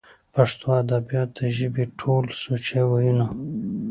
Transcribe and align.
پښتو 0.33 0.65
ادبيات 0.83 1.29
د 1.37 1.39
ژبې 1.57 1.83
ټول 1.99 2.23
سوچه 2.41 2.81
وييونو 2.89 3.27